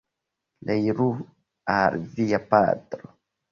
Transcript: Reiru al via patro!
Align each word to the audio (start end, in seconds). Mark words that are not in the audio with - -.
Reiru 0.69 1.09
al 1.75 1.99
via 2.17 2.43
patro! 2.55 3.15